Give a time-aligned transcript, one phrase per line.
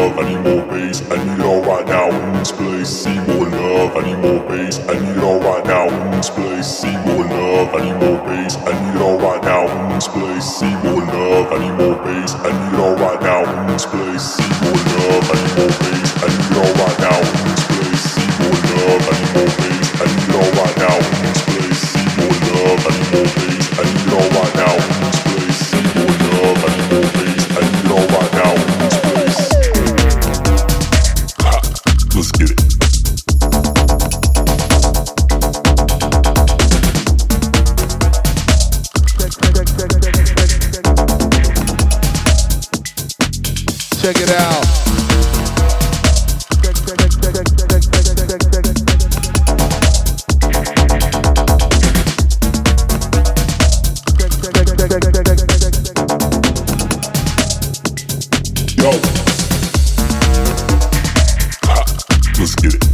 [0.00, 2.88] love, I need more bass, I need it all right now in this place.
[2.88, 6.30] See more love, I need more bass, I need it all right now in this
[6.30, 6.66] place.
[6.66, 10.08] See more love, I need more bass, I need it all right now in this
[10.08, 10.44] place.
[10.44, 12.69] See more love, I need more bass, I need
[44.00, 44.64] Check it out.
[58.78, 58.90] Yo.
[62.38, 62.89] Let's get it.